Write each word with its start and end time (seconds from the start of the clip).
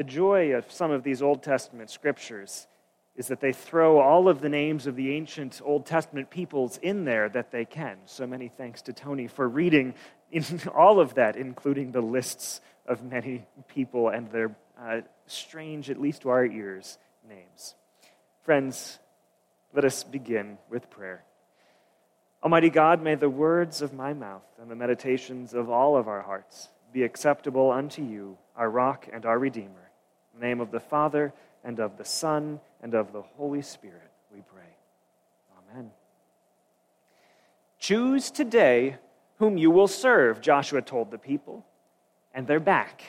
The 0.00 0.04
joy 0.04 0.54
of 0.54 0.72
some 0.72 0.90
of 0.92 1.02
these 1.02 1.20
Old 1.20 1.42
Testament 1.42 1.90
scriptures 1.90 2.66
is 3.16 3.26
that 3.26 3.40
they 3.40 3.52
throw 3.52 4.00
all 4.00 4.30
of 4.30 4.40
the 4.40 4.48
names 4.48 4.86
of 4.86 4.96
the 4.96 5.12
ancient 5.12 5.60
Old 5.62 5.84
Testament 5.84 6.30
peoples 6.30 6.78
in 6.78 7.04
there 7.04 7.28
that 7.28 7.50
they 7.50 7.66
can. 7.66 7.98
So 8.06 8.26
many 8.26 8.48
thanks 8.48 8.80
to 8.80 8.94
Tony 8.94 9.26
for 9.26 9.46
reading 9.46 9.92
in 10.32 10.42
all 10.74 11.00
of 11.00 11.16
that, 11.16 11.36
including 11.36 11.92
the 11.92 12.00
lists 12.00 12.62
of 12.86 13.02
many 13.02 13.44
people 13.68 14.08
and 14.08 14.32
their 14.32 14.56
uh, 14.80 15.02
strange, 15.26 15.90
at 15.90 16.00
least 16.00 16.22
to 16.22 16.30
our 16.30 16.46
ears, 16.46 16.96
names. 17.28 17.74
Friends, 18.42 18.98
let 19.74 19.84
us 19.84 20.02
begin 20.02 20.56
with 20.70 20.88
prayer. 20.88 21.24
Almighty 22.42 22.70
God, 22.70 23.02
may 23.02 23.16
the 23.16 23.28
words 23.28 23.82
of 23.82 23.92
my 23.92 24.14
mouth 24.14 24.48
and 24.58 24.70
the 24.70 24.76
meditations 24.76 25.52
of 25.52 25.68
all 25.68 25.94
of 25.94 26.08
our 26.08 26.22
hearts 26.22 26.70
be 26.90 27.02
acceptable 27.02 27.70
unto 27.70 28.02
you, 28.02 28.38
our 28.56 28.70
rock 28.70 29.06
and 29.12 29.26
our 29.26 29.38
redeemer. 29.38 29.89
Name 30.38 30.60
of 30.60 30.70
the 30.70 30.80
Father, 30.80 31.32
and 31.64 31.78
of 31.78 31.96
the 31.96 32.04
Son, 32.04 32.60
and 32.82 32.94
of 32.94 33.12
the 33.12 33.22
Holy 33.22 33.62
Spirit, 33.62 34.10
we 34.32 34.40
pray. 34.40 34.62
Amen. 35.72 35.90
Choose 37.78 38.30
today 38.30 38.96
whom 39.38 39.56
you 39.56 39.70
will 39.70 39.88
serve, 39.88 40.40
Joshua 40.40 40.82
told 40.82 41.10
the 41.10 41.18
people. 41.18 41.64
And 42.34 42.46
they're 42.46 42.60
back. 42.60 43.02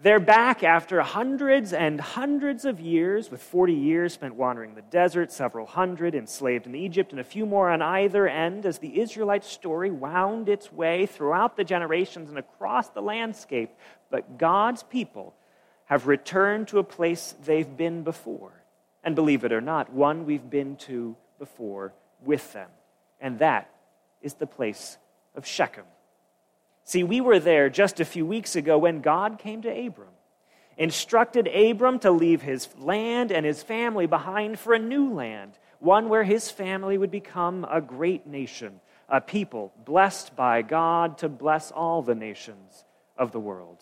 They're 0.00 0.20
back 0.20 0.62
after 0.62 1.00
hundreds 1.00 1.72
and 1.72 2.00
hundreds 2.00 2.64
of 2.64 2.78
years, 2.78 3.32
with 3.32 3.42
40 3.42 3.72
years 3.74 4.14
spent 4.14 4.36
wandering 4.36 4.76
the 4.76 4.82
desert, 4.82 5.32
several 5.32 5.66
hundred 5.66 6.14
enslaved 6.14 6.66
in 6.66 6.76
Egypt, 6.76 7.10
and 7.10 7.20
a 7.20 7.24
few 7.24 7.44
more 7.44 7.68
on 7.68 7.82
either 7.82 8.28
end 8.28 8.64
as 8.64 8.78
the 8.78 9.00
Israelite 9.00 9.44
story 9.44 9.90
wound 9.90 10.48
its 10.48 10.72
way 10.72 11.04
throughout 11.04 11.56
the 11.56 11.64
generations 11.64 12.28
and 12.30 12.38
across 12.38 12.90
the 12.90 13.02
landscape. 13.02 13.70
But 14.08 14.38
God's 14.38 14.84
people 14.84 15.34
have 15.88 16.06
returned 16.06 16.68
to 16.68 16.78
a 16.78 16.84
place 16.84 17.34
they've 17.44 17.76
been 17.76 18.02
before. 18.02 18.52
And 19.02 19.14
believe 19.14 19.42
it 19.44 19.52
or 19.52 19.60
not, 19.60 19.92
one 19.92 20.26
we've 20.26 20.48
been 20.48 20.76
to 20.76 21.16
before 21.38 21.94
with 22.22 22.52
them. 22.52 22.68
And 23.20 23.38
that 23.38 23.70
is 24.20 24.34
the 24.34 24.46
place 24.46 24.98
of 25.34 25.46
Shechem. 25.46 25.84
See, 26.84 27.04
we 27.04 27.20
were 27.20 27.38
there 27.38 27.70
just 27.70 28.00
a 28.00 28.04
few 28.04 28.26
weeks 28.26 28.54
ago 28.54 28.76
when 28.78 29.00
God 29.00 29.38
came 29.38 29.62
to 29.62 29.86
Abram, 29.86 30.08
instructed 30.76 31.46
Abram 31.46 31.98
to 32.00 32.10
leave 32.10 32.42
his 32.42 32.68
land 32.78 33.32
and 33.32 33.46
his 33.46 33.62
family 33.62 34.06
behind 34.06 34.58
for 34.58 34.74
a 34.74 34.78
new 34.78 35.12
land, 35.14 35.58
one 35.78 36.08
where 36.10 36.24
his 36.24 36.50
family 36.50 36.98
would 36.98 37.10
become 37.10 37.66
a 37.70 37.80
great 37.80 38.26
nation, 38.26 38.80
a 39.08 39.20
people 39.20 39.72
blessed 39.84 40.36
by 40.36 40.60
God 40.60 41.18
to 41.18 41.30
bless 41.30 41.70
all 41.70 42.02
the 42.02 42.14
nations 42.14 42.84
of 43.16 43.32
the 43.32 43.40
world. 43.40 43.78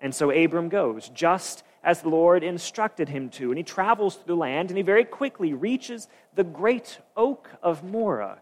And 0.00 0.14
so 0.14 0.30
Abram 0.30 0.68
goes, 0.68 1.08
just 1.08 1.64
as 1.82 2.02
the 2.02 2.08
Lord 2.08 2.42
instructed 2.42 3.08
him 3.08 3.30
to, 3.30 3.50
and 3.50 3.58
he 3.58 3.64
travels 3.64 4.16
through 4.16 4.34
the 4.34 4.36
land, 4.36 4.70
and 4.70 4.76
he 4.76 4.82
very 4.82 5.04
quickly 5.04 5.52
reaches 5.52 6.08
the 6.34 6.44
great 6.44 6.98
oak 7.16 7.48
of 7.62 7.82
Moreh, 7.82 8.38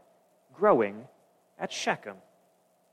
growing 0.54 1.06
at 1.58 1.72
Shechem. 1.72 2.16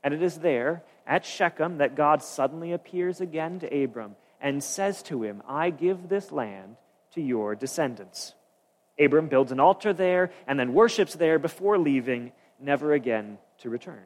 And 0.02 0.14
it 0.14 0.22
is 0.22 0.38
there 0.38 0.82
at 1.06 1.24
Shechem 1.24 1.78
that 1.78 1.94
God 1.94 2.22
suddenly 2.22 2.72
appears 2.72 3.20
again 3.20 3.60
to 3.60 3.84
Abram 3.84 4.16
and 4.40 4.62
says 4.62 5.02
to 5.04 5.22
him, 5.22 5.42
I 5.48 5.70
give 5.70 6.08
this 6.08 6.30
land 6.30 6.76
to 7.12 7.20
your 7.20 7.54
descendants. 7.54 8.34
Abram 8.98 9.28
builds 9.28 9.52
an 9.52 9.60
altar 9.60 9.92
there 9.92 10.30
and 10.46 10.58
then 10.58 10.74
worships 10.74 11.14
there 11.14 11.38
before 11.38 11.78
leaving, 11.78 12.32
never 12.60 12.92
again 12.92 13.38
to 13.58 13.70
return. 13.70 14.04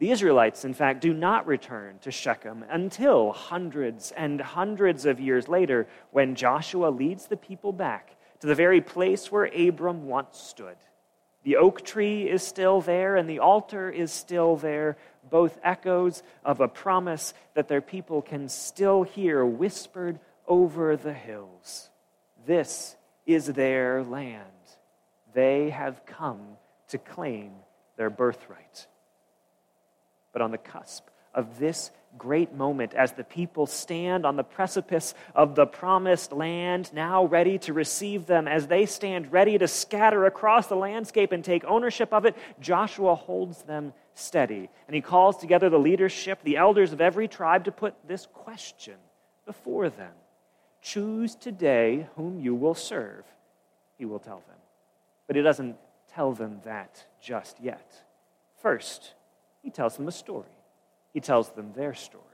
The 0.00 0.10
Israelites, 0.10 0.64
in 0.64 0.72
fact, 0.72 1.02
do 1.02 1.12
not 1.12 1.46
return 1.46 1.98
to 2.00 2.10
Shechem 2.10 2.64
until 2.70 3.32
hundreds 3.32 4.12
and 4.12 4.40
hundreds 4.40 5.04
of 5.04 5.20
years 5.20 5.46
later 5.46 5.86
when 6.10 6.36
Joshua 6.36 6.88
leads 6.88 7.26
the 7.26 7.36
people 7.36 7.70
back 7.70 8.16
to 8.40 8.46
the 8.46 8.54
very 8.54 8.80
place 8.80 9.30
where 9.30 9.44
Abram 9.44 10.06
once 10.06 10.38
stood. 10.38 10.76
The 11.42 11.56
oak 11.56 11.84
tree 11.84 12.26
is 12.30 12.42
still 12.42 12.80
there 12.80 13.16
and 13.16 13.28
the 13.28 13.40
altar 13.40 13.90
is 13.90 14.10
still 14.10 14.56
there, 14.56 14.96
both 15.28 15.58
echoes 15.62 16.22
of 16.46 16.60
a 16.60 16.68
promise 16.68 17.34
that 17.52 17.68
their 17.68 17.82
people 17.82 18.22
can 18.22 18.48
still 18.48 19.02
hear 19.02 19.44
whispered 19.44 20.18
over 20.48 20.96
the 20.96 21.12
hills. 21.12 21.90
This 22.46 22.96
is 23.26 23.48
their 23.48 24.02
land. 24.02 24.44
They 25.34 25.68
have 25.68 26.06
come 26.06 26.56
to 26.88 26.96
claim 26.96 27.52
their 27.98 28.08
birthright. 28.08 28.86
But 30.32 30.42
on 30.42 30.50
the 30.50 30.58
cusp 30.58 31.08
of 31.34 31.58
this 31.58 31.90
great 32.18 32.52
moment, 32.52 32.94
as 32.94 33.12
the 33.12 33.24
people 33.24 33.66
stand 33.66 34.26
on 34.26 34.36
the 34.36 34.42
precipice 34.42 35.14
of 35.34 35.54
the 35.54 35.66
promised 35.66 36.32
land, 36.32 36.92
now 36.92 37.24
ready 37.24 37.58
to 37.58 37.72
receive 37.72 38.26
them, 38.26 38.48
as 38.48 38.66
they 38.66 38.86
stand 38.86 39.32
ready 39.32 39.56
to 39.58 39.68
scatter 39.68 40.24
across 40.26 40.66
the 40.66 40.76
landscape 40.76 41.32
and 41.32 41.44
take 41.44 41.64
ownership 41.64 42.12
of 42.12 42.24
it, 42.24 42.36
Joshua 42.60 43.14
holds 43.14 43.62
them 43.62 43.92
steady. 44.14 44.68
And 44.86 44.94
he 44.94 45.00
calls 45.00 45.36
together 45.36 45.70
the 45.70 45.78
leadership, 45.78 46.40
the 46.42 46.56
elders 46.56 46.92
of 46.92 47.00
every 47.00 47.28
tribe, 47.28 47.64
to 47.64 47.72
put 47.72 47.94
this 48.06 48.26
question 48.32 48.96
before 49.46 49.88
them 49.88 50.12
Choose 50.82 51.34
today 51.34 52.08
whom 52.16 52.40
you 52.40 52.54
will 52.54 52.74
serve, 52.74 53.24
he 53.98 54.06
will 54.06 54.18
tell 54.18 54.42
them. 54.48 54.56
But 55.26 55.36
he 55.36 55.42
doesn't 55.42 55.76
tell 56.14 56.32
them 56.32 56.60
that 56.64 57.04
just 57.20 57.60
yet. 57.60 58.02
First, 58.62 59.12
he 59.62 59.70
tells 59.70 59.96
them 59.96 60.08
a 60.08 60.12
story. 60.12 60.48
He 61.12 61.20
tells 61.20 61.50
them 61.50 61.72
their 61.74 61.94
story. 61.94 62.24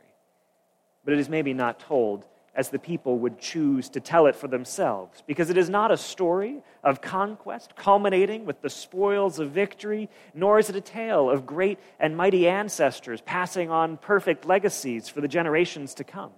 But 1.04 1.14
it 1.14 1.20
is 1.20 1.28
maybe 1.28 1.54
not 1.54 1.80
told 1.80 2.26
as 2.54 2.70
the 2.70 2.78
people 2.78 3.18
would 3.18 3.38
choose 3.38 3.90
to 3.90 4.00
tell 4.00 4.26
it 4.26 4.34
for 4.34 4.48
themselves, 4.48 5.22
because 5.26 5.50
it 5.50 5.58
is 5.58 5.68
not 5.68 5.92
a 5.92 5.96
story 5.96 6.62
of 6.82 7.02
conquest 7.02 7.76
culminating 7.76 8.46
with 8.46 8.62
the 8.62 8.70
spoils 8.70 9.38
of 9.38 9.50
victory, 9.50 10.08
nor 10.32 10.58
is 10.58 10.70
it 10.70 10.76
a 10.76 10.80
tale 10.80 11.28
of 11.28 11.44
great 11.44 11.78
and 12.00 12.16
mighty 12.16 12.48
ancestors 12.48 13.20
passing 13.20 13.70
on 13.70 13.98
perfect 13.98 14.46
legacies 14.46 15.06
for 15.06 15.20
the 15.20 15.28
generations 15.28 15.92
to 15.92 16.04
come. 16.04 16.32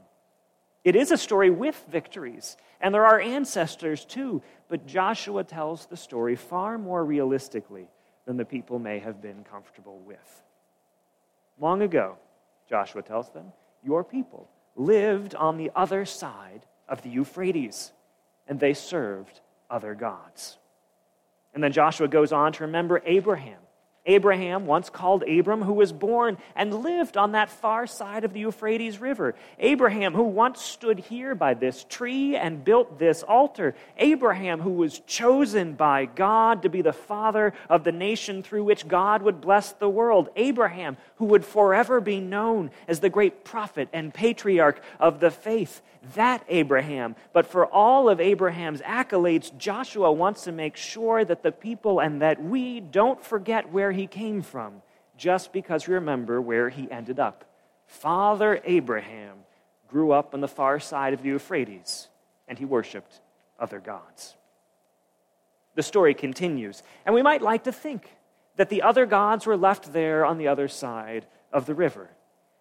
It 0.82 0.96
is 0.96 1.12
a 1.12 1.16
story 1.16 1.50
with 1.50 1.84
victories, 1.88 2.56
and 2.80 2.92
there 2.92 3.06
are 3.06 3.20
ancestors 3.20 4.04
too, 4.04 4.42
but 4.68 4.86
Joshua 4.86 5.44
tells 5.44 5.86
the 5.86 5.96
story 5.96 6.34
far 6.34 6.78
more 6.78 7.04
realistically 7.04 7.86
than 8.24 8.36
the 8.36 8.44
people 8.44 8.80
may 8.80 8.98
have 8.98 9.22
been 9.22 9.44
comfortable 9.44 10.00
with. 10.00 10.42
Long 11.60 11.82
ago, 11.82 12.16
Joshua 12.68 13.02
tells 13.02 13.30
them, 13.30 13.52
your 13.82 14.04
people 14.04 14.48
lived 14.76 15.34
on 15.34 15.56
the 15.56 15.70
other 15.74 16.04
side 16.04 16.66
of 16.88 17.02
the 17.02 17.10
Euphrates, 17.10 17.92
and 18.46 18.60
they 18.60 18.74
served 18.74 19.40
other 19.70 19.94
gods. 19.94 20.58
And 21.54 21.62
then 21.62 21.72
Joshua 21.72 22.08
goes 22.08 22.32
on 22.32 22.52
to 22.54 22.64
remember 22.64 23.02
Abraham 23.04 23.58
Abraham, 24.08 24.66
once 24.66 24.90
called 24.90 25.22
Abram, 25.28 25.62
who 25.62 25.74
was 25.74 25.92
born 25.92 26.38
and 26.56 26.82
lived 26.82 27.16
on 27.16 27.32
that 27.32 27.50
far 27.50 27.86
side 27.86 28.24
of 28.24 28.32
the 28.32 28.40
Euphrates 28.40 28.98
River. 28.98 29.34
Abraham, 29.58 30.14
who 30.14 30.22
once 30.22 30.62
stood 30.62 30.98
here 30.98 31.34
by 31.34 31.52
this 31.52 31.84
tree 31.84 32.34
and 32.34 32.64
built 32.64 32.98
this 32.98 33.22
altar. 33.22 33.76
Abraham, 33.98 34.60
who 34.60 34.70
was 34.70 35.00
chosen 35.00 35.74
by 35.74 36.06
God 36.06 36.62
to 36.62 36.70
be 36.70 36.80
the 36.80 36.92
father 36.92 37.52
of 37.68 37.84
the 37.84 37.92
nation 37.92 38.42
through 38.42 38.64
which 38.64 38.88
God 38.88 39.22
would 39.22 39.42
bless 39.42 39.72
the 39.72 39.90
world. 39.90 40.30
Abraham, 40.36 40.96
who 41.16 41.26
would 41.26 41.44
forever 41.44 42.00
be 42.00 42.18
known 42.18 42.70
as 42.88 43.00
the 43.00 43.10
great 43.10 43.44
prophet 43.44 43.90
and 43.92 44.14
patriarch 44.14 44.82
of 44.98 45.20
the 45.20 45.30
faith 45.30 45.82
that 46.14 46.44
Abraham. 46.48 47.16
But 47.32 47.46
for 47.46 47.66
all 47.66 48.08
of 48.08 48.20
Abraham's 48.20 48.80
accolades, 48.80 49.56
Joshua 49.56 50.12
wants 50.12 50.44
to 50.44 50.52
make 50.52 50.76
sure 50.76 51.24
that 51.24 51.42
the 51.42 51.52
people 51.52 52.00
and 52.00 52.22
that 52.22 52.42
we 52.42 52.80
don't 52.80 53.22
forget 53.24 53.72
where 53.72 53.92
he 53.92 54.06
came 54.06 54.42
from 54.42 54.82
just 55.16 55.52
because 55.52 55.88
we 55.88 55.94
remember 55.94 56.40
where 56.40 56.68
he 56.68 56.90
ended 56.90 57.18
up. 57.18 57.44
Father 57.86 58.60
Abraham 58.64 59.38
grew 59.88 60.12
up 60.12 60.34
on 60.34 60.40
the 60.40 60.48
far 60.48 60.78
side 60.78 61.14
of 61.14 61.22
the 61.22 61.28
Euphrates 61.28 62.08
and 62.46 62.58
he 62.58 62.64
worshiped 62.64 63.20
other 63.58 63.80
gods. 63.80 64.34
The 65.74 65.82
story 65.82 66.14
continues, 66.14 66.82
and 67.06 67.14
we 67.14 67.22
might 67.22 67.42
like 67.42 67.64
to 67.64 67.72
think 67.72 68.16
that 68.56 68.68
the 68.68 68.82
other 68.82 69.06
gods 69.06 69.46
were 69.46 69.56
left 69.56 69.92
there 69.92 70.24
on 70.24 70.38
the 70.38 70.48
other 70.48 70.66
side 70.66 71.26
of 71.52 71.66
the 71.66 71.74
river. 71.74 72.10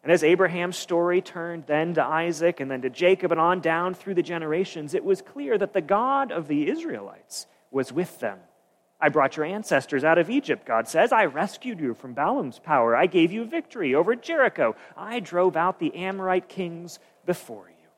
And 0.03 0.11
as 0.11 0.23
Abraham's 0.23 0.77
story 0.77 1.21
turned 1.21 1.65
then 1.65 1.95
to 1.95 2.03
Isaac 2.03 2.59
and 2.59 2.71
then 2.71 2.81
to 2.83 2.89
Jacob 2.89 3.31
and 3.31 3.41
on 3.41 3.59
down 3.59 3.93
through 3.93 4.13
the 4.13 4.23
generations, 4.23 4.93
it 4.93 5.03
was 5.03 5.21
clear 5.21 5.57
that 5.57 5.73
the 5.73 5.81
God 5.81 6.31
of 6.31 6.47
the 6.47 6.69
Israelites 6.69 7.47
was 7.71 7.91
with 7.91 8.19
them. 8.19 8.39
I 8.99 9.09
brought 9.09 9.37
your 9.37 9.45
ancestors 9.45 10.03
out 10.03 10.17
of 10.17 10.29
Egypt, 10.29 10.65
God 10.65 10.87
says. 10.87 11.11
I 11.11 11.25
rescued 11.25 11.79
you 11.79 11.93
from 11.93 12.13
Balaam's 12.13 12.57
power. 12.57 12.95
I 12.95 13.05
gave 13.05 13.31
you 13.31 13.45
victory 13.45 13.93
over 13.93 14.15
Jericho. 14.15 14.75
I 14.95 15.19
drove 15.19 15.55
out 15.55 15.79
the 15.79 15.95
Amorite 15.95 16.49
kings 16.49 16.99
before 17.25 17.67
you. 17.67 17.89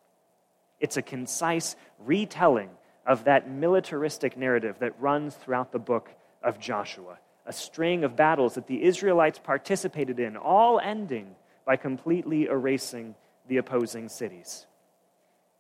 It's 0.79 0.97
a 0.97 1.01
concise 1.01 1.75
retelling 1.99 2.69
of 3.05 3.25
that 3.25 3.49
militaristic 3.49 4.35
narrative 4.35 4.77
that 4.79 4.99
runs 4.99 5.35
throughout 5.35 5.71
the 5.71 5.79
book 5.79 6.09
of 6.43 6.59
Joshua, 6.59 7.17
a 7.45 7.53
string 7.53 8.03
of 8.03 8.15
battles 8.15 8.55
that 8.55 8.67
the 8.67 8.83
Israelites 8.83 9.39
participated 9.39 10.19
in, 10.19 10.35
all 10.37 10.79
ending 10.79 11.35
by 11.69 11.77
completely 11.77 12.45
erasing 12.45 13.13
the 13.47 13.57
opposing 13.57 14.09
cities. 14.09 14.65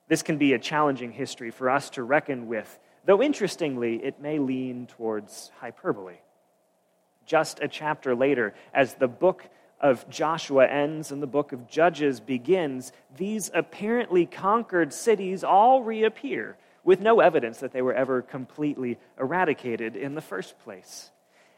This 0.07 0.23
can 0.23 0.39
be 0.39 0.53
a 0.53 0.57
challenging 0.57 1.11
history 1.11 1.51
for 1.51 1.69
us 1.69 1.91
to 1.91 2.01
reckon 2.01 2.47
with, 2.47 2.79
though 3.05 3.21
interestingly, 3.21 4.03
it 4.03 4.19
may 4.19 4.39
lean 4.39 4.87
towards 4.87 5.51
hyperbole. 5.59 6.15
Just 7.27 7.59
a 7.61 7.67
chapter 7.67 8.15
later, 8.15 8.55
as 8.73 8.95
the 8.95 9.07
book 9.07 9.47
of 9.79 10.09
Joshua 10.09 10.65
ends 10.65 11.11
and 11.11 11.21
the 11.21 11.27
book 11.27 11.51
of 11.51 11.69
Judges 11.69 12.19
begins, 12.19 12.91
these 13.15 13.51
apparently 13.53 14.25
conquered 14.25 14.91
cities 14.91 15.43
all 15.43 15.83
reappear 15.83 16.57
with 16.83 17.01
no 17.01 17.19
evidence 17.19 17.59
that 17.59 17.71
they 17.71 17.83
were 17.83 17.93
ever 17.93 18.23
completely 18.23 18.97
eradicated 19.19 19.95
in 19.95 20.15
the 20.15 20.21
first 20.21 20.57
place. 20.57 21.11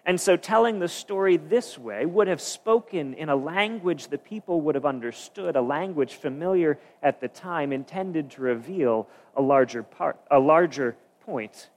And 0.06 0.20
so, 0.20 0.36
telling 0.36 0.80
the 0.80 0.88
story 0.88 1.38
this 1.38 1.78
way 1.78 2.06
would 2.06 2.28
have 2.28 2.42
spoken 2.42 3.14
in 3.14 3.30
a 3.30 3.36
language 3.36 4.08
the 4.08 4.18
people 4.18 4.62
would 4.62 4.74
have 4.76 4.86
understood, 4.86 5.56
a 5.56 5.62
language 5.62 6.16
familiar 6.16 6.80
at 7.04 7.22
the 7.22 7.28
time, 7.28 7.72
intended 7.72 8.32
to 8.32 8.42
reveal 8.42 9.08
a 9.36 9.42
larger, 9.42 9.84
part, 9.84 10.20
a 10.32 10.40
larger 10.40 10.96
point, 11.26 11.70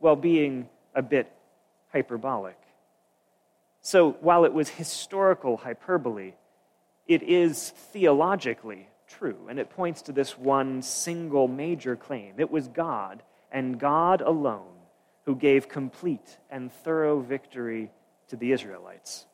while 0.00 0.16
being 0.16 0.68
a 0.94 1.00
bit 1.00 1.32
hyperbolic. 1.92 2.58
So, 3.80 4.12
while 4.20 4.44
it 4.44 4.52
was 4.52 4.68
historical 4.68 5.56
hyperbole, 5.56 6.34
it 7.06 7.22
is 7.22 7.70
theologically 7.70 8.88
true, 9.08 9.46
and 9.48 9.58
it 9.58 9.70
points 9.70 10.02
to 10.02 10.12
this 10.12 10.38
one 10.38 10.82
single 10.82 11.48
major 11.48 11.96
claim. 11.96 12.34
It 12.38 12.50
was 12.50 12.68
God, 12.68 13.22
and 13.50 13.78
God 13.78 14.20
alone, 14.20 14.81
who 15.24 15.36
gave 15.36 15.68
complete 15.68 16.38
and 16.50 16.72
thorough 16.72 17.20
victory 17.20 17.90
to 18.28 18.36
the 18.36 18.52
Israelites. 18.52 19.26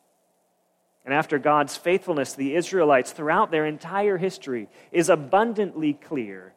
And 1.05 1.13
after 1.13 1.39
God's 1.39 1.75
faithfulness, 1.75 2.33
the 2.33 2.55
Israelites, 2.55 3.11
throughout 3.11 3.51
their 3.51 3.65
entire 3.65 4.17
history, 4.17 4.69
is 4.91 5.09
abundantly 5.09 5.93
clear. 5.93 6.53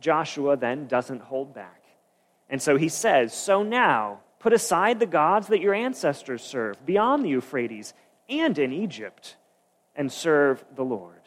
Joshua 0.00 0.56
then 0.56 0.86
doesn't 0.86 1.22
hold 1.22 1.54
back. 1.54 1.84
And 2.50 2.60
so 2.60 2.76
he 2.76 2.88
says, 2.88 3.32
So 3.32 3.62
now, 3.62 4.20
put 4.40 4.52
aside 4.52 5.00
the 5.00 5.06
gods 5.06 5.46
that 5.46 5.60
your 5.60 5.74
ancestors 5.74 6.42
served 6.42 6.84
beyond 6.84 7.24
the 7.24 7.30
Euphrates 7.30 7.94
and 8.28 8.58
in 8.58 8.72
Egypt, 8.72 9.36
and 9.96 10.10
serve 10.10 10.64
the 10.74 10.84
Lord. 10.84 11.20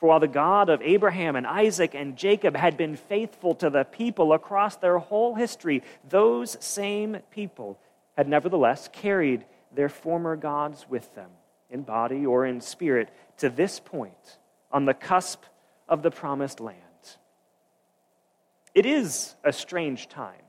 For 0.00 0.08
while 0.08 0.20
the 0.20 0.28
God 0.28 0.70
of 0.70 0.80
Abraham 0.80 1.36
and 1.36 1.46
Isaac 1.46 1.94
and 1.94 2.16
Jacob 2.16 2.56
had 2.56 2.78
been 2.78 2.96
faithful 2.96 3.54
to 3.56 3.68
the 3.68 3.84
people 3.84 4.32
across 4.32 4.76
their 4.76 4.96
whole 4.96 5.34
history, 5.34 5.82
those 6.08 6.56
same 6.58 7.18
people 7.30 7.78
had 8.16 8.26
nevertheless 8.26 8.88
carried 8.90 9.44
their 9.74 9.90
former 9.90 10.36
gods 10.36 10.86
with 10.88 11.14
them, 11.14 11.28
in 11.68 11.82
body 11.82 12.24
or 12.24 12.46
in 12.46 12.62
spirit, 12.62 13.10
to 13.36 13.50
this 13.50 13.78
point, 13.78 14.38
on 14.72 14.86
the 14.86 14.94
cusp 14.94 15.42
of 15.86 16.02
the 16.02 16.10
promised 16.10 16.60
land. 16.60 16.78
It 18.74 18.86
is 18.86 19.34
a 19.44 19.52
strange 19.52 20.08
time 20.08 20.42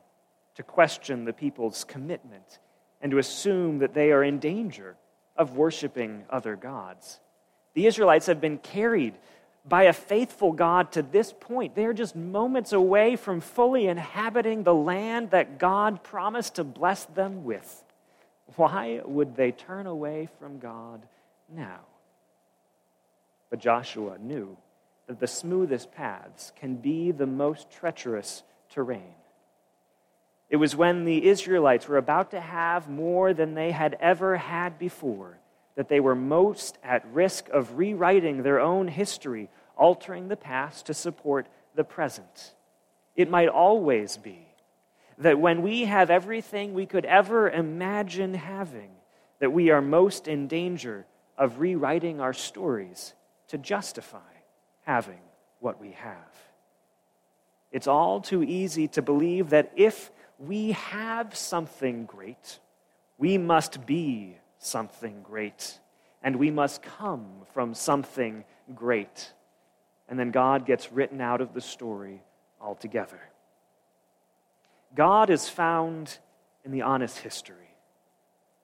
to 0.56 0.64
question 0.64 1.26
the 1.26 1.34
people's 1.34 1.84
commitment 1.84 2.60
and 3.02 3.12
to 3.12 3.18
assume 3.18 3.80
that 3.80 3.94
they 3.94 4.14
are 4.14 4.24
in 4.24 4.40
danger 4.40 4.96
of 5.36 5.58
worshiping 5.58 6.24
other 6.30 6.56
gods. 6.56 7.20
The 7.74 7.88
Israelites 7.88 8.28
have 8.28 8.40
been 8.40 8.58
carried 8.58 9.16
by 9.64 9.84
a 9.84 9.94
faithful 9.94 10.52
God 10.52 10.92
to 10.94 11.02
this 11.02 11.34
point. 11.40 11.76
They 11.76 11.86
are 11.86 11.94
just 11.94 12.16
moments 12.16 12.74
away 12.74 13.16
from 13.16 13.42
fully 13.42 13.88
inhabiting 13.88 14.64
the 14.64 14.74
land 14.74 15.32
that 15.32 15.60
God 15.60 16.04
promised 16.04 16.56
to 16.56 16.64
bless 16.64 17.06
them 17.06 17.44
with. 17.44 17.84
Why 18.56 19.02
would 19.06 19.36
they 19.36 19.52
turn 19.52 19.86
away 19.86 20.30
from 20.40 20.60
God 20.60 21.02
now? 21.48 21.80
But 23.50 23.60
Joshua 23.60 24.18
knew 24.18 24.58
that 25.08 25.20
the 25.20 25.28
smoothest 25.28 25.94
paths 25.94 26.52
can 26.56 26.76
be 26.76 27.12
the 27.12 27.28
most 27.28 27.70
treacherous 27.70 28.44
terrain. 28.70 29.14
It 30.50 30.58
was 30.58 30.76
when 30.76 31.06
the 31.06 31.28
Israelites 31.28 31.88
were 31.88 31.98
about 31.98 32.32
to 32.32 32.42
have 32.42 32.90
more 32.90 33.34
than 33.34 33.54
they 33.54 33.72
had 33.72 33.98
ever 34.00 34.38
had 34.38 34.80
before 34.80 35.38
that 35.76 35.90
they 35.90 36.00
were 36.00 36.16
most 36.16 36.78
at 36.84 37.06
risk 37.14 37.50
of 37.50 37.78
rewriting 37.78 38.44
their 38.44 38.60
own 38.60 38.88
history, 38.88 39.50
altering 39.76 40.28
the 40.28 40.36
past 40.36 40.86
to 40.88 40.94
support 40.94 41.48
the 41.76 41.84
present. 41.84 42.54
It 43.16 43.30
might 43.30 43.50
always 43.50 44.18
be 44.18 44.48
that 45.18 45.40
when 45.40 45.62
we 45.62 45.86
have 45.86 46.10
everything 46.10 46.74
we 46.74 46.86
could 46.86 47.06
ever 47.06 47.50
imagine 47.50 48.34
having, 48.34 48.90
that 49.40 49.52
we 49.52 49.70
are 49.70 49.82
most 49.82 50.28
in 50.28 50.48
danger 50.48 51.06
of 51.38 51.60
rewriting 51.60 52.20
our 52.20 52.34
stories 52.34 53.14
to 53.48 53.58
justify 53.58 54.20
having 54.84 55.20
what 55.60 55.80
we 55.80 55.92
have. 55.92 56.36
It's 57.72 57.88
all 57.88 58.20
too 58.20 58.44
easy 58.44 58.88
to 58.90 59.02
believe 59.02 59.52
that 59.52 59.72
if 59.76 60.12
we 60.40 60.72
have 60.72 61.36
something 61.36 62.06
great, 62.06 62.60
we 63.18 63.38
must 63.38 63.86
be 63.86 64.38
something 64.62 65.22
great, 65.24 65.80
and 66.24 66.36
we 66.38 66.52
must 66.52 66.82
come 66.82 67.26
from 67.54 67.74
something 67.74 68.46
great. 68.76 69.34
And 70.08 70.20
then 70.20 70.32
God 70.32 70.66
gets 70.66 70.92
written 70.92 71.20
out 71.20 71.42
of 71.42 71.54
the 71.54 71.62
story 71.62 72.22
altogether. 72.62 73.20
God 74.96 75.30
is 75.30 75.50
found 75.50 76.18
in 76.64 76.72
the 76.72 76.84
honest 76.84 77.18
history. 77.18 77.71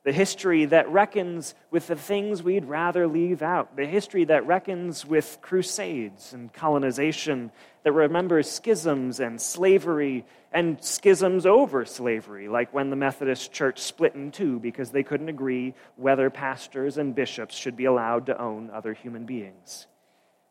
The 0.08 0.14
history 0.14 0.64
that 0.64 0.88
reckons 0.88 1.54
with 1.70 1.88
the 1.88 1.98
things 1.98 2.42
we'd 2.42 2.64
rather 2.64 3.08
leave 3.08 3.42
out. 3.42 3.76
The 3.76 3.86
history 3.86 4.24
that 4.24 4.48
reckons 4.48 5.06
with 5.06 5.40
crusades 5.42 6.32
and 6.32 6.54
colonization, 6.54 7.52
that 7.84 7.92
remembers 7.92 8.50
schisms 8.50 9.20
and 9.20 9.42
slavery 9.42 10.26
and 10.54 10.82
schisms 10.82 11.46
over 11.46 11.84
slavery, 11.84 12.48
like 12.48 12.74
when 12.74 12.90
the 12.90 12.96
Methodist 12.96 13.52
Church 13.52 13.80
split 13.80 14.16
in 14.16 14.32
two 14.32 14.60
because 14.60 14.92
they 14.92 15.04
couldn't 15.04 15.28
agree 15.28 15.74
whether 15.98 16.30
pastors 16.30 16.98
and 16.98 17.14
bishops 17.14 17.54
should 17.54 17.76
be 17.76 17.84
allowed 17.84 18.28
to 18.28 18.42
own 18.42 18.70
other 18.70 18.94
human 18.94 19.26
beings. 19.26 19.88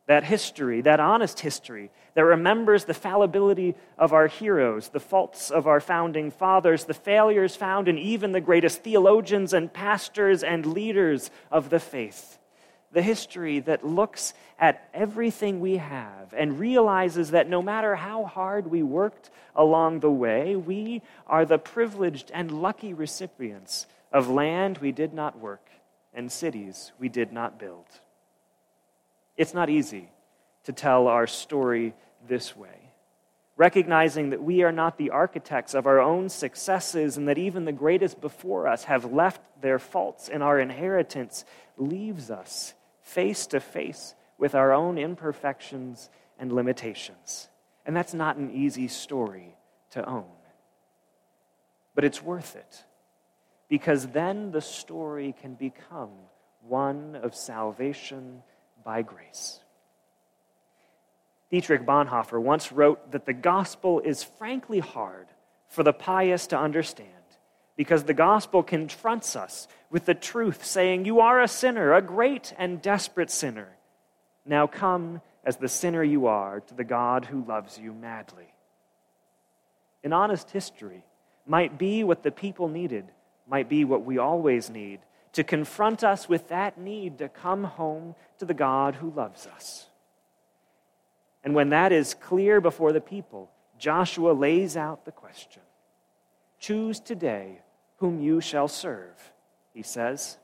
That 0.07 0.25
history, 0.25 0.81
that 0.83 1.01
honest 1.01 1.41
history, 1.41 1.91
that 2.15 2.25
remembers 2.25 2.85
the 2.85 2.95
fallibility 2.95 3.75
of 3.99 4.13
our 4.13 4.29
heroes, 4.29 4.89
the 4.89 5.01
faults 5.01 5.51
of 5.51 5.67
our 5.67 5.81
founding 5.81 6.31
fathers, 6.31 6.85
the 6.85 6.95
failures 6.95 7.57
found 7.57 7.89
in 7.89 7.99
even 7.99 8.33
the 8.33 8.41
greatest 8.41 8.83
theologians 8.83 9.53
and 9.53 9.73
pastors 9.73 10.45
and 10.45 10.65
leaders 10.65 11.31
of 11.51 11.71
the 11.71 11.81
faith 11.81 12.39
the 12.97 13.03
history 13.03 13.61
that 13.61 13.85
looks 13.85 14.33
at 14.59 14.89
everything 14.95 15.61
we 15.61 15.77
have 15.77 16.33
and 16.35 16.59
realizes 16.59 17.33
that 17.33 17.47
no 17.47 17.61
matter 17.61 17.95
how 17.95 18.25
hard 18.25 18.67
we 18.67 18.83
worked 18.83 19.29
along 19.55 20.01
the 20.01 20.11
way, 20.11 20.57
we 20.57 21.03
are 21.27 21.45
the 21.45 21.59
privileged 21.59 22.31
and 22.33 22.51
lucky 22.51 22.95
recipients 22.95 23.87
of 24.13 24.31
land 24.31 24.79
we 24.79 24.93
did 24.93 25.13
not 25.13 25.39
work 25.39 25.69
and 26.15 26.33
cities 26.33 26.93
we 26.99 27.09
did 27.09 27.33
not 27.33 27.59
build. 27.59 27.85
It's 29.37 29.55
not 29.55 29.71
easy 29.71 30.11
to 30.65 30.73
tell 30.73 31.09
our 31.09 31.27
story 31.27 31.95
this 32.27 32.57
way 32.57 32.87
recognizing 33.57 34.31
that 34.31 34.43
we 34.43 34.63
are 34.63 34.73
not 34.73 34.99
the 34.99 35.11
architects 35.11 35.75
of 35.75 35.87
our 35.87 36.01
own 36.01 36.29
successes 36.29 37.17
and 37.17 37.27
that 37.29 37.39
even 37.39 37.65
the 37.65 37.73
greatest 37.73 38.21
before 38.21 38.69
us 38.69 38.85
have 38.85 39.13
left 39.13 39.41
their 39.61 39.79
faults 39.79 40.29
in 40.29 40.43
our 40.43 40.61
inheritance, 40.61 41.45
leaves 41.79 42.31
us 42.31 42.75
face 43.01 43.47
to 43.47 43.61
face 43.61 44.15
with 44.39 44.55
our 44.55 44.73
own 44.73 44.99
imperfections 44.99 46.11
and 46.39 46.53
limitations. 46.53 47.49
And 47.87 47.97
that's 47.97 48.13
not 48.13 48.37
an 48.37 48.51
easy 48.51 48.89
story 48.89 49.57
to 49.93 50.07
own. 50.07 50.27
But 51.95 52.05
it's 52.05 52.23
worth 52.23 52.57
it 52.57 52.85
because 53.71 54.09
then 54.09 54.51
the 54.51 54.61
story 54.61 55.35
can 55.41 55.55
become 55.55 56.11
one 56.61 57.17
of 57.17 57.35
salvation 57.35 58.43
by 58.87 59.03
grace. 59.03 59.59
Dietrich 61.51 61.85
Bonhoeffer 61.85 62.41
once 62.41 62.71
wrote 62.71 63.11
that 63.11 63.27
the 63.27 63.33
gospel 63.33 63.99
is 63.99 64.23
frankly 64.23 64.79
hard 64.79 65.27
for 65.69 65.83
the 65.83 65.93
pious 65.93 66.47
to 66.47 66.59
understand 66.59 67.09
because 67.77 68.05
the 68.05 68.15
gospel 68.15 68.63
confronts 68.63 69.35
us 69.35 69.67
with 69.91 70.07
the 70.07 70.15
truth, 70.15 70.65
saying, 70.65 71.05
You 71.05 71.21
are 71.21 71.43
a 71.43 71.49
sinner, 71.49 71.95
a 71.95 72.01
great 72.01 72.55
and 72.57 72.81
desperate 72.81 73.31
sinner. 73.31 73.69
Now 74.47 74.69
come 74.69 75.21
as 75.45 75.57
the 75.57 75.69
sinner 75.69 76.05
you 76.05 76.29
are 76.29 76.61
to 76.61 76.75
the 76.75 76.85
God 76.85 77.25
who 77.25 77.45
loves 77.45 77.77
you 77.79 77.93
madly. 77.93 78.47
An 80.05 80.13
honest 80.13 80.51
history 80.53 81.03
might 81.45 81.77
be 81.77 82.05
what 82.05 82.23
the 82.23 82.31
people 82.31 82.69
needed, 82.69 83.07
might 83.49 83.69
be 83.69 83.85
what 83.85 84.05
we 84.05 84.19
always 84.19 84.71
need 84.71 85.01
to 85.37 85.45
confront 85.45 86.03
us 86.03 86.31
with 86.31 86.49
that 86.49 86.79
need 86.79 87.19
to 87.19 87.29
come 87.29 87.63
home 87.63 88.15
to 88.39 88.47
the 88.47 88.55
God 88.55 88.95
who 88.95 89.11
loves 89.11 89.47
us. 89.47 89.87
And 91.45 91.55
when 91.55 91.69
that 91.69 91.93
is 91.93 92.15
clear 92.15 92.59
before 92.59 92.91
the 92.91 93.03
people, 93.03 93.51
Joshua 93.79 94.33
lays 94.33 94.79
out 94.79 95.05
the 95.05 95.13
question 95.13 95.61
Choose 96.59 97.01
today 97.01 97.61
whom 97.99 98.19
you 98.19 98.41
shall 98.41 98.67
serve, 98.67 99.31
he 99.75 99.83
says. 99.83 100.39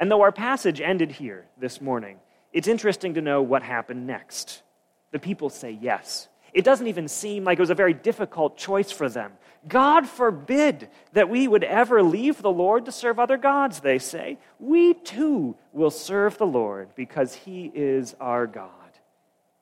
And 0.00 0.10
though 0.10 0.22
our 0.22 0.32
passage 0.32 0.80
ended 0.80 1.12
here 1.12 1.44
this 1.58 1.82
morning, 1.82 2.18
it's 2.50 2.66
interesting 2.66 3.12
to 3.12 3.20
know 3.20 3.42
what 3.42 3.62
happened 3.62 4.06
next. 4.06 4.62
The 5.10 5.18
people 5.18 5.50
say 5.50 5.78
yes. 5.78 6.28
It 6.54 6.64
doesn't 6.64 6.86
even 6.86 7.08
seem 7.08 7.44
like 7.44 7.58
it 7.58 7.60
was 7.60 7.68
a 7.68 7.74
very 7.74 7.92
difficult 7.92 8.56
choice 8.56 8.90
for 8.90 9.10
them. 9.10 9.32
God 9.66 10.06
forbid 10.06 10.88
that 11.12 11.28
we 11.28 11.48
would 11.48 11.64
ever 11.64 12.02
leave 12.02 12.40
the 12.40 12.50
Lord 12.50 12.84
to 12.84 12.92
serve 12.92 13.18
other 13.18 13.36
gods, 13.36 13.80
they 13.80 13.98
say. 13.98 14.38
We 14.60 14.94
too 14.94 15.56
will 15.72 15.90
serve 15.90 16.38
the 16.38 16.46
Lord 16.46 16.90
because 16.94 17.34
he 17.34 17.70
is 17.74 18.14
our 18.20 18.46
God. 18.46 18.70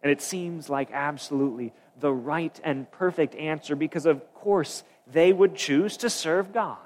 And 0.03 0.13
it 0.13 0.21
seems 0.21 0.69
like 0.69 0.91
absolutely 0.93 1.73
the 1.99 2.13
right 2.13 2.61
and 2.63 2.91
perfect 2.91 3.35
answer 3.35 3.75
because, 3.75 4.07
of 4.07 4.23
course, 4.35 4.85
they 5.11 5.33
would 5.33 5.55
choose 5.55 5.97
to 5.99 6.11
serve 6.11 6.53
God. 6.53 6.79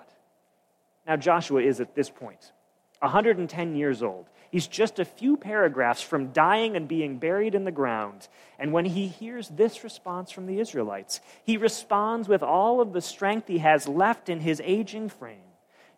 Now, 1.06 1.16
Joshua 1.16 1.62
is 1.62 1.80
at 1.80 1.94
this 1.94 2.08
point 2.08 2.52
110 3.00 3.74
years 3.74 4.02
old. 4.02 4.26
He's 4.50 4.66
just 4.66 4.98
a 4.98 5.04
few 5.04 5.36
paragraphs 5.36 6.02
from 6.02 6.32
dying 6.32 6.74
and 6.76 6.88
being 6.88 7.18
buried 7.18 7.54
in 7.54 7.64
the 7.64 7.70
ground. 7.70 8.26
And 8.58 8.72
when 8.72 8.84
he 8.84 9.06
hears 9.06 9.48
this 9.48 9.84
response 9.84 10.32
from 10.32 10.46
the 10.46 10.58
Israelites, 10.58 11.20
he 11.44 11.56
responds 11.56 12.28
with 12.28 12.42
all 12.42 12.80
of 12.80 12.92
the 12.92 13.00
strength 13.00 13.46
he 13.46 13.58
has 13.58 13.86
left 13.86 14.28
in 14.28 14.40
his 14.40 14.60
aging 14.64 15.08
frame. 15.08 15.38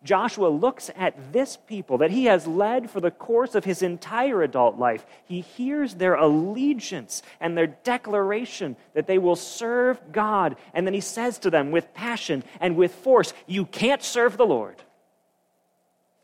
Joshua 0.05 0.49
looks 0.49 0.91
at 0.97 1.33
this 1.33 1.57
people 1.57 1.99
that 1.99 2.11
he 2.11 2.25
has 2.25 2.47
led 2.47 2.91
for 2.91 3.01
the 3.01 3.11
course 3.11 3.55
of 3.55 3.65
his 3.65 3.83
entire 3.83 4.43
adult 4.43 4.77
life. 4.77 5.07
He 5.25 5.41
hears 5.41 5.95
their 5.95 6.15
allegiance 6.15 7.23
and 7.41 7.57
their 7.57 7.69
declaration 7.69 8.77
that 8.95 9.07
they 9.07 9.19
will 9.19 9.37
serve 9.37 10.01
God. 10.11 10.57
And 10.75 10.87
then 10.87 10.95
he 10.95 11.01
says 11.01 11.39
to 11.41 11.51
them 11.51 11.71
with 11.71 11.95
passion 11.95 12.43
and 12.61 12.77
with 12.77 12.95
force, 12.95 13.33
You 13.47 13.65
can't 13.65 14.03
serve 14.03 14.37
the 14.37 14.47
Lord. 14.47 14.83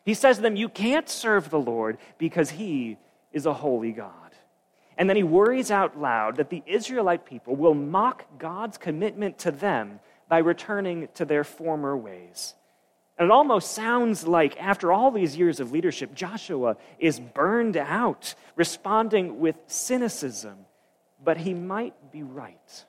He 0.08 0.14
says 0.14 0.36
to 0.36 0.42
them, 0.42 0.56
You 0.56 0.70
can't 0.70 1.06
serve 1.06 1.50
the 1.50 1.60
Lord 1.60 1.98
because 2.16 2.48
he 2.48 2.96
is 3.30 3.44
a 3.44 3.52
holy 3.52 3.92
God. 3.92 4.30
And 4.96 5.06
then 5.06 5.18
he 5.18 5.22
worries 5.22 5.70
out 5.70 6.00
loud 6.00 6.36
that 6.36 6.48
the 6.48 6.62
Israelite 6.64 7.26
people 7.26 7.54
will 7.54 7.74
mock 7.74 8.24
God's 8.38 8.78
commitment 8.78 9.36
to 9.40 9.50
them 9.50 10.00
by 10.26 10.38
returning 10.38 11.08
to 11.16 11.26
their 11.26 11.44
former 11.44 11.94
ways. 11.94 12.54
And 13.18 13.26
it 13.26 13.30
almost 13.30 13.72
sounds 13.72 14.26
like, 14.26 14.56
after 14.58 14.90
all 14.92 15.10
these 15.10 15.36
years 15.36 15.60
of 15.60 15.72
leadership, 15.72 16.14
Joshua 16.14 16.78
is 16.98 17.20
burned 17.20 17.76
out, 17.76 18.34
responding 18.56 19.40
with 19.40 19.56
cynicism. 19.66 20.56
But 21.22 21.36
he 21.36 21.52
might 21.52 22.10
be 22.10 22.22
right 22.22 22.84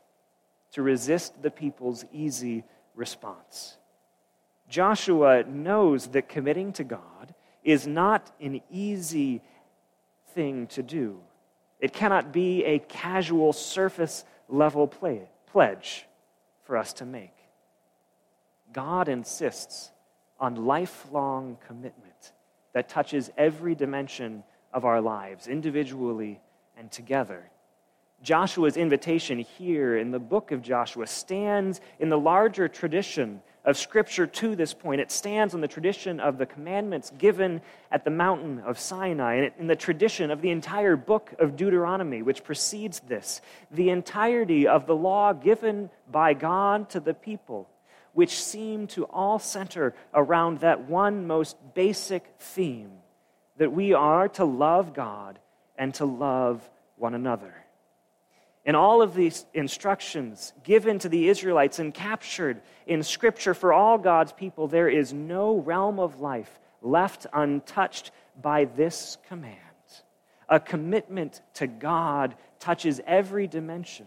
to 0.71 0.81
resist 0.81 1.41
the 1.41 1.51
people's 1.51 2.05
easy 2.13 2.63
response. 2.95 3.75
Joshua 4.69 5.43
knows 5.43 6.07
that 6.07 6.29
committing 6.29 6.71
to 6.73 6.83
God 6.83 7.33
is 7.63 7.87
not 7.87 8.31
an 8.39 8.61
easy 8.69 9.41
thing 10.33 10.67
to 10.67 10.83
do. 10.83 11.19
It 11.79 11.93
cannot 11.93 12.31
be 12.31 12.63
a 12.65 12.79
casual, 12.79 13.51
surface 13.51 14.23
level 14.47 14.87
play, 14.87 15.29
pledge 15.47 16.05
for 16.63 16.77
us 16.77 16.93
to 16.93 17.05
make. 17.05 17.35
God 18.71 19.09
insists 19.09 19.91
on 20.39 20.67
lifelong 20.67 21.57
commitment 21.65 22.33
that 22.73 22.89
touches 22.89 23.31
every 23.37 23.75
dimension 23.75 24.43
of 24.71 24.85
our 24.85 25.01
lives, 25.01 25.47
individually 25.47 26.39
and 26.77 26.91
together. 26.91 27.49
Joshua's 28.21 28.77
invitation 28.77 29.39
here 29.39 29.97
in 29.97 30.11
the 30.11 30.19
book 30.19 30.51
of 30.51 30.61
Joshua 30.61 31.07
stands 31.07 31.81
in 31.99 32.09
the 32.09 32.19
larger 32.19 32.67
tradition 32.67 33.41
of 33.69 33.77
Scripture 33.77 34.25
to 34.25 34.55
this 34.55 34.73
point. 34.73 34.99
It 34.99 35.11
stands 35.11 35.53
on 35.53 35.61
the 35.61 35.67
tradition 35.67 36.19
of 36.19 36.39
the 36.39 36.47
commandments 36.47 37.11
given 37.19 37.61
at 37.91 38.03
the 38.03 38.09
mountain 38.09 38.59
of 38.59 38.79
Sinai, 38.79 39.35
and 39.35 39.51
in 39.59 39.67
the 39.67 39.75
tradition 39.75 40.31
of 40.31 40.41
the 40.41 40.49
entire 40.49 40.95
book 40.95 41.33
of 41.37 41.55
Deuteronomy, 41.55 42.23
which 42.23 42.43
precedes 42.43 42.99
this, 43.01 43.41
the 43.69 43.91
entirety 43.91 44.67
of 44.67 44.87
the 44.87 44.95
law 44.95 45.33
given 45.33 45.91
by 46.11 46.33
God 46.33 46.89
to 46.89 46.99
the 46.99 47.13
people, 47.13 47.69
which 48.13 48.41
seem 48.41 48.87
to 48.87 49.03
all 49.05 49.37
center 49.37 49.93
around 50.15 50.61
that 50.61 50.89
one 50.89 51.27
most 51.27 51.55
basic 51.75 52.25
theme 52.39 52.91
that 53.57 53.71
we 53.71 53.93
are 53.93 54.29
to 54.29 54.45
love 54.45 54.95
God 54.95 55.37
and 55.77 55.93
to 55.95 56.05
love 56.05 56.67
one 56.95 57.13
another. 57.13 57.53
And 58.69 58.75
all 58.77 59.01
of 59.01 59.15
these 59.15 59.47
instructions 59.55 60.53
given 60.63 60.99
to 60.99 61.09
the 61.09 61.27
Israelites 61.27 61.79
and 61.79 61.91
captured 61.91 62.61
in 62.85 63.01
Scripture 63.01 63.55
for 63.55 63.73
all 63.73 63.97
God's 63.97 64.31
people, 64.31 64.67
there 64.67 64.87
is 64.87 65.11
no 65.11 65.57
realm 65.57 65.99
of 65.99 66.19
life 66.21 66.59
left 66.83 67.25
untouched 67.33 68.11
by 68.39 68.65
this 68.65 69.17
command. 69.27 69.57
A 70.47 70.59
commitment 70.59 71.41
to 71.55 71.65
God 71.65 72.35
touches 72.59 73.01
every 73.07 73.47
dimension 73.47 74.05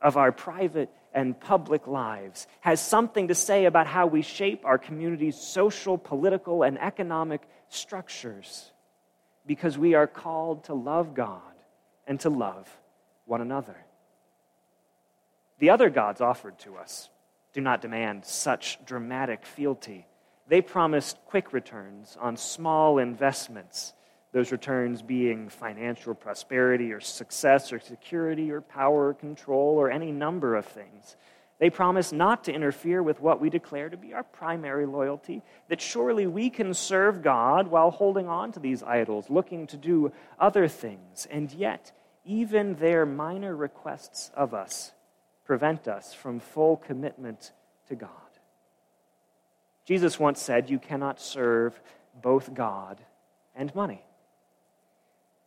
of 0.00 0.16
our 0.16 0.32
private 0.32 0.88
and 1.12 1.38
public 1.38 1.86
lives, 1.86 2.46
has 2.60 2.80
something 2.80 3.28
to 3.28 3.34
say 3.34 3.66
about 3.66 3.86
how 3.86 4.06
we 4.06 4.22
shape 4.22 4.64
our 4.64 4.78
community's 4.78 5.36
social, 5.36 5.98
political, 5.98 6.62
and 6.62 6.80
economic 6.80 7.42
structures, 7.68 8.72
because 9.44 9.76
we 9.76 9.92
are 9.92 10.06
called 10.06 10.64
to 10.64 10.72
love 10.72 11.12
God 11.12 11.42
and 12.06 12.18
to 12.20 12.30
love 12.30 12.66
one 13.26 13.42
another. 13.42 13.76
The 15.60 15.70
other 15.70 15.90
gods 15.90 16.22
offered 16.22 16.58
to 16.60 16.76
us 16.76 17.10
do 17.52 17.60
not 17.60 17.82
demand 17.82 18.24
such 18.24 18.78
dramatic 18.86 19.44
fealty. 19.44 20.06
They 20.48 20.62
promised 20.62 21.18
quick 21.26 21.52
returns 21.52 22.16
on 22.18 22.38
small 22.38 22.98
investments, 22.98 23.92
those 24.32 24.52
returns 24.52 25.02
being 25.02 25.50
financial 25.50 26.14
prosperity 26.14 26.92
or 26.92 27.00
success 27.00 27.74
or 27.74 27.78
security 27.78 28.50
or 28.50 28.62
power 28.62 29.08
or 29.08 29.14
control 29.14 29.76
or 29.76 29.90
any 29.90 30.10
number 30.10 30.56
of 30.56 30.64
things. 30.64 31.16
They 31.58 31.68
promise 31.68 32.10
not 32.10 32.44
to 32.44 32.54
interfere 32.54 33.02
with 33.02 33.20
what 33.20 33.38
we 33.38 33.50
declare 33.50 33.90
to 33.90 33.98
be 33.98 34.14
our 34.14 34.22
primary 34.22 34.86
loyalty, 34.86 35.42
that 35.68 35.82
surely 35.82 36.26
we 36.26 36.48
can 36.48 36.72
serve 36.72 37.22
God 37.22 37.68
while 37.68 37.90
holding 37.90 38.28
on 38.28 38.50
to 38.52 38.60
these 38.60 38.82
idols, 38.82 39.28
looking 39.28 39.66
to 39.66 39.76
do 39.76 40.10
other 40.38 40.68
things. 40.68 41.28
And 41.30 41.52
yet, 41.52 41.92
even 42.24 42.76
their 42.76 43.04
minor 43.04 43.54
requests 43.54 44.30
of 44.34 44.54
us 44.54 44.92
prevent 45.50 45.88
us 45.88 46.14
from 46.14 46.38
full 46.38 46.76
commitment 46.76 47.50
to 47.88 47.96
God. 47.96 48.08
Jesus 49.84 50.16
once 50.16 50.40
said, 50.40 50.70
You 50.70 50.78
cannot 50.78 51.20
serve 51.20 51.80
both 52.22 52.54
God 52.54 53.00
and 53.56 53.74
money. 53.74 54.04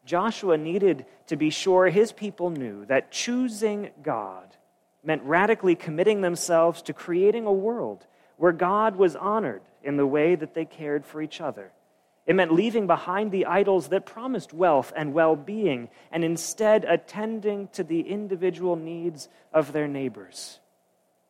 Joshua 0.04 0.58
needed 0.58 1.06
to 1.28 1.38
be 1.38 1.50
sure 1.50 1.88
his 1.88 2.12
people 2.12 2.50
knew 2.50 2.84
that 2.88 3.14
choosing 3.14 3.92
God 4.04 4.58
meant 5.06 5.24
radically 5.24 5.74
committing 5.74 6.20
themselves 6.20 6.82
to 6.82 6.92
creating 6.92 7.46
a 7.46 7.54
world 7.54 8.06
where 8.36 8.52
God 8.52 8.98
was 8.98 9.16
honored 9.16 9.62
in 9.84 9.96
the 9.96 10.06
way 10.06 10.36
that 10.36 10.54
they 10.54 10.66
cared 10.66 11.06
for 11.06 11.22
each 11.22 11.40
other 11.40 11.72
it 12.25 12.36
meant 12.36 12.53
leaving 12.53 12.88
behind 12.88 13.32
the 13.32 13.46
idols 13.46 13.89
that 13.89 14.06
promised 14.06 14.53
wealth 14.53 14.94
and 14.96 15.13
well 15.13 15.36
being 15.36 15.89
and 16.12 16.24
instead 16.24 16.86
attending 16.86 17.68
to 17.70 17.84
the 17.84 18.01
individual 18.01 18.77
needs 18.77 19.27
of 19.51 19.74
their 19.74 19.88
neighbors. 19.88 20.60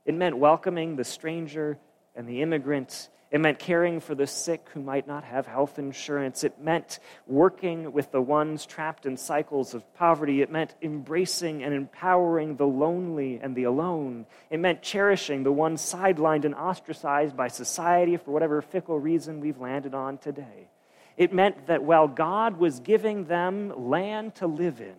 It 0.05 0.13
meant 0.13 0.37
welcoming 0.37 0.95
the 0.95 1.03
stranger 1.03 1.79
and 2.15 2.27
the 2.27 2.41
immigrant. 2.43 3.09
It 3.31 3.41
meant 3.41 3.57
caring 3.57 4.01
for 4.01 4.13
the 4.13 4.27
sick 4.27 4.67
who 4.73 4.81
might 4.83 5.07
not 5.07 5.23
have 5.23 5.47
health 5.47 5.79
insurance. 5.79 6.43
It 6.43 6.61
meant 6.61 6.99
working 7.25 7.91
with 7.91 8.11
the 8.11 8.21
ones 8.21 8.67
trapped 8.67 9.07
in 9.07 9.17
cycles 9.17 9.73
of 9.73 9.91
poverty. 9.95 10.43
It 10.43 10.51
meant 10.51 10.75
embracing 10.83 11.63
and 11.63 11.73
empowering 11.73 12.57
the 12.57 12.67
lonely 12.67 13.39
and 13.41 13.55
the 13.55 13.63
alone. 13.63 14.27
It 14.51 14.59
meant 14.59 14.83
cherishing 14.83 15.41
the 15.41 15.51
ones 15.51 15.81
sidelined 15.81 16.45
and 16.45 16.53
ostracized 16.53 17.35
by 17.35 17.47
society 17.47 18.17
for 18.17 18.29
whatever 18.29 18.61
fickle 18.61 18.99
reason 18.99 19.39
we've 19.39 19.59
landed 19.59 19.95
on 19.95 20.19
today. 20.19 20.69
It 21.17 21.33
meant 21.33 21.67
that 21.67 21.83
while 21.83 22.07
God 22.07 22.57
was 22.57 22.79
giving 22.79 23.25
them 23.25 23.89
land 23.89 24.35
to 24.35 24.47
live 24.47 24.81
in, 24.81 24.95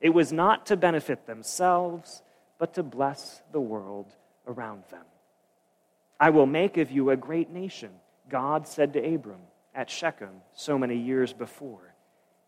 it 0.00 0.10
was 0.10 0.32
not 0.32 0.66
to 0.66 0.76
benefit 0.76 1.26
themselves, 1.26 2.22
but 2.58 2.74
to 2.74 2.82
bless 2.82 3.42
the 3.52 3.60
world 3.60 4.06
around 4.46 4.84
them. 4.90 5.04
I 6.20 6.30
will 6.30 6.46
make 6.46 6.76
of 6.76 6.90
you 6.90 7.10
a 7.10 7.16
great 7.16 7.50
nation, 7.50 7.90
God 8.28 8.66
said 8.66 8.92
to 8.92 9.14
Abram 9.14 9.40
at 9.74 9.90
Shechem 9.90 10.42
so 10.54 10.78
many 10.78 10.96
years 10.96 11.32
before, 11.32 11.94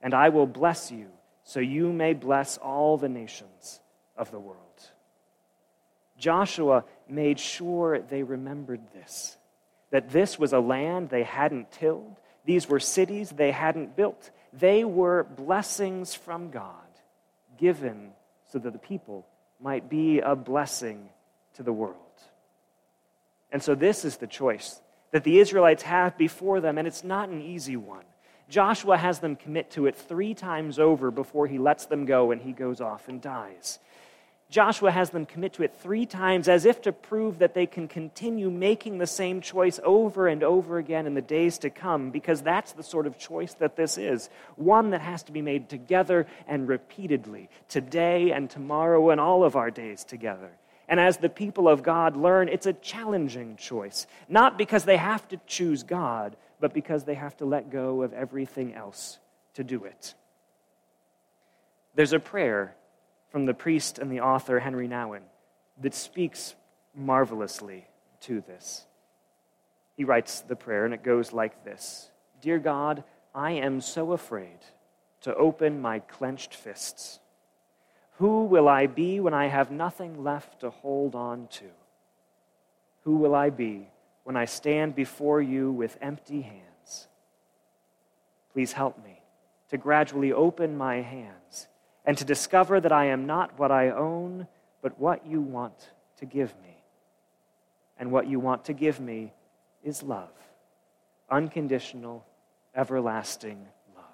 and 0.00 0.14
I 0.14 0.28
will 0.28 0.46
bless 0.46 0.90
you 0.90 1.08
so 1.44 1.60
you 1.60 1.92
may 1.92 2.12
bless 2.14 2.58
all 2.58 2.96
the 2.96 3.08
nations 3.08 3.80
of 4.16 4.30
the 4.30 4.40
world. 4.40 4.58
Joshua 6.18 6.84
made 7.08 7.40
sure 7.40 8.00
they 8.00 8.22
remembered 8.22 8.82
this 8.92 9.36
that 9.90 10.10
this 10.10 10.38
was 10.38 10.52
a 10.52 10.60
land 10.60 11.08
they 11.08 11.24
hadn't 11.24 11.72
tilled, 11.72 12.20
these 12.50 12.68
were 12.68 12.80
cities 12.80 13.30
they 13.30 13.52
hadn't 13.52 13.94
built. 13.94 14.32
They 14.52 14.82
were 14.82 15.22
blessings 15.22 16.16
from 16.16 16.50
God, 16.50 16.74
given 17.58 18.10
so 18.50 18.58
that 18.58 18.72
the 18.72 18.78
people 18.80 19.24
might 19.60 19.88
be 19.88 20.18
a 20.18 20.34
blessing 20.34 21.10
to 21.54 21.62
the 21.62 21.72
world. 21.72 21.96
And 23.52 23.62
so, 23.62 23.76
this 23.76 24.04
is 24.04 24.16
the 24.16 24.26
choice 24.26 24.80
that 25.12 25.22
the 25.22 25.38
Israelites 25.38 25.84
have 25.84 26.18
before 26.18 26.60
them, 26.60 26.76
and 26.76 26.88
it's 26.88 27.04
not 27.04 27.28
an 27.28 27.40
easy 27.40 27.76
one. 27.76 28.04
Joshua 28.48 28.96
has 28.96 29.20
them 29.20 29.36
commit 29.36 29.70
to 29.72 29.86
it 29.86 29.94
three 29.94 30.34
times 30.34 30.80
over 30.80 31.12
before 31.12 31.46
he 31.46 31.58
lets 31.58 31.86
them 31.86 32.04
go 32.04 32.32
and 32.32 32.42
he 32.42 32.50
goes 32.50 32.80
off 32.80 33.06
and 33.06 33.22
dies. 33.22 33.78
Joshua 34.50 34.90
has 34.90 35.10
them 35.10 35.26
commit 35.26 35.52
to 35.54 35.62
it 35.62 35.76
three 35.78 36.06
times 36.06 36.48
as 36.48 36.64
if 36.64 36.82
to 36.82 36.92
prove 36.92 37.38
that 37.38 37.54
they 37.54 37.66
can 37.66 37.86
continue 37.86 38.50
making 38.50 38.98
the 38.98 39.06
same 39.06 39.40
choice 39.40 39.78
over 39.84 40.26
and 40.26 40.42
over 40.42 40.76
again 40.76 41.06
in 41.06 41.14
the 41.14 41.22
days 41.22 41.58
to 41.58 41.70
come, 41.70 42.10
because 42.10 42.42
that's 42.42 42.72
the 42.72 42.82
sort 42.82 43.06
of 43.06 43.16
choice 43.16 43.54
that 43.54 43.76
this 43.76 43.96
is 43.96 44.28
one 44.56 44.90
that 44.90 45.02
has 45.02 45.22
to 45.22 45.32
be 45.32 45.40
made 45.40 45.68
together 45.68 46.26
and 46.48 46.66
repeatedly, 46.66 47.48
today 47.68 48.32
and 48.32 48.50
tomorrow 48.50 49.10
and 49.10 49.20
all 49.20 49.44
of 49.44 49.54
our 49.54 49.70
days 49.70 50.02
together. 50.02 50.50
And 50.88 50.98
as 50.98 51.18
the 51.18 51.28
people 51.28 51.68
of 51.68 51.84
God 51.84 52.16
learn, 52.16 52.48
it's 52.48 52.66
a 52.66 52.72
challenging 52.72 53.54
choice, 53.54 54.08
not 54.28 54.58
because 54.58 54.84
they 54.84 54.96
have 54.96 55.26
to 55.28 55.40
choose 55.46 55.84
God, 55.84 56.36
but 56.58 56.74
because 56.74 57.04
they 57.04 57.14
have 57.14 57.36
to 57.36 57.44
let 57.44 57.70
go 57.70 58.02
of 58.02 58.12
everything 58.12 58.74
else 58.74 59.20
to 59.54 59.62
do 59.62 59.84
it. 59.84 60.14
There's 61.94 62.12
a 62.12 62.18
prayer 62.18 62.74
from 63.30 63.46
the 63.46 63.54
priest 63.54 63.98
and 63.98 64.10
the 64.10 64.20
author 64.20 64.58
Henri 64.58 64.88
Nouwen 64.88 65.22
that 65.80 65.94
speaks 65.94 66.54
marvelously 66.94 67.86
to 68.22 68.40
this. 68.40 68.84
He 69.96 70.04
writes 70.04 70.40
the 70.40 70.56
prayer, 70.56 70.84
and 70.84 70.94
it 70.94 71.02
goes 71.02 71.32
like 71.32 71.64
this 71.64 72.10
Dear 72.40 72.58
God, 72.58 73.04
I 73.34 73.52
am 73.52 73.80
so 73.80 74.12
afraid 74.12 74.58
to 75.22 75.34
open 75.34 75.80
my 75.80 76.00
clenched 76.00 76.54
fists. 76.54 77.20
Who 78.18 78.44
will 78.44 78.68
I 78.68 78.86
be 78.86 79.20
when 79.20 79.34
I 79.34 79.46
have 79.46 79.70
nothing 79.70 80.22
left 80.22 80.60
to 80.60 80.70
hold 80.70 81.14
on 81.14 81.46
to? 81.52 81.64
Who 83.04 83.16
will 83.16 83.34
I 83.34 83.50
be 83.50 83.88
when 84.24 84.36
I 84.36 84.44
stand 84.44 84.94
before 84.94 85.40
you 85.40 85.72
with 85.72 85.96
empty 86.02 86.42
hands? 86.42 87.08
Please 88.52 88.72
help 88.72 89.02
me 89.02 89.22
to 89.70 89.78
gradually 89.78 90.32
open 90.32 90.76
my 90.76 90.96
hands 90.96 91.68
and 92.04 92.16
to 92.18 92.24
discover 92.24 92.80
that 92.80 92.92
I 92.92 93.06
am 93.06 93.26
not 93.26 93.58
what 93.58 93.70
I 93.70 93.90
own, 93.90 94.46
but 94.82 94.98
what 94.98 95.26
you 95.26 95.40
want 95.40 95.90
to 96.18 96.26
give 96.26 96.54
me. 96.62 96.76
And 97.98 98.10
what 98.10 98.26
you 98.26 98.40
want 98.40 98.64
to 98.66 98.72
give 98.72 99.00
me 99.00 99.32
is 99.84 100.02
love 100.02 100.30
unconditional, 101.30 102.26
everlasting 102.74 103.64
love. 103.94 104.04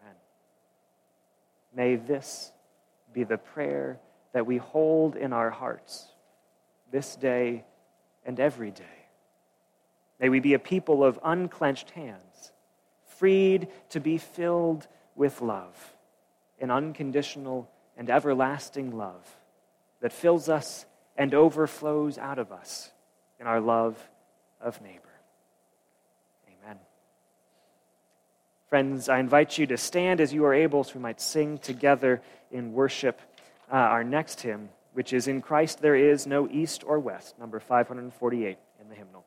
Amen. 0.00 0.14
May 1.74 1.96
this 1.96 2.52
be 3.12 3.24
the 3.24 3.38
prayer 3.38 3.98
that 4.32 4.46
we 4.46 4.58
hold 4.58 5.16
in 5.16 5.32
our 5.32 5.50
hearts 5.50 6.06
this 6.92 7.16
day 7.16 7.64
and 8.24 8.38
every 8.38 8.70
day. 8.70 8.84
May 10.20 10.28
we 10.28 10.38
be 10.38 10.54
a 10.54 10.60
people 10.60 11.02
of 11.02 11.18
unclenched 11.24 11.90
hands, 11.90 12.52
freed 13.04 13.66
to 13.88 13.98
be 13.98 14.18
filled 14.18 14.86
with 15.16 15.40
love 15.40 15.96
an 16.62 16.70
unconditional 16.70 17.68
and 17.96 18.08
everlasting 18.08 18.96
love 18.96 19.36
that 20.00 20.12
fills 20.12 20.48
us 20.48 20.86
and 21.16 21.34
overflows 21.34 22.16
out 22.16 22.38
of 22.38 22.52
us 22.52 22.90
in 23.38 23.46
our 23.46 23.60
love 23.60 23.98
of 24.60 24.80
neighbor. 24.80 25.02
Amen. 26.46 26.78
Friends, 28.70 29.08
I 29.08 29.18
invite 29.18 29.58
you 29.58 29.66
to 29.66 29.76
stand 29.76 30.20
as 30.20 30.32
you 30.32 30.44
are 30.44 30.54
able 30.54 30.84
so 30.84 30.94
we 30.94 31.00
might 31.00 31.20
sing 31.20 31.58
together 31.58 32.22
in 32.50 32.72
worship 32.72 33.20
uh, 33.70 33.74
our 33.74 34.04
next 34.04 34.40
hymn, 34.40 34.70
which 34.92 35.12
is 35.12 35.28
In 35.28 35.42
Christ 35.42 35.80
There 35.80 35.96
Is 35.96 36.26
No 36.26 36.48
East 36.48 36.84
or 36.86 36.98
West, 36.98 37.38
number 37.38 37.58
548 37.58 38.56
in 38.80 38.88
the 38.88 38.94
hymnal. 38.94 39.24